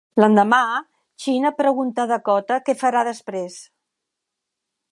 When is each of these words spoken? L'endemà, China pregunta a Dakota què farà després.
L'endemà, 0.21 0.59
China 1.25 1.51
pregunta 1.59 2.05
a 2.05 2.09
Dakota 2.13 2.57
què 2.71 2.77
farà 2.81 3.05
després. 3.09 3.61